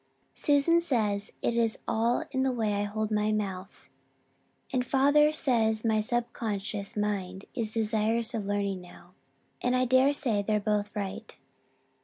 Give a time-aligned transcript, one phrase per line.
[0.33, 3.87] Susan says it is all in the way I hold my mouth
[4.73, 9.13] and father says my subconscious mind is desirous of learning now,
[9.61, 11.37] and I dare say they're both right.